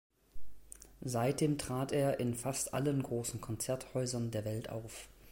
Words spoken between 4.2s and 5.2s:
der Welt auf.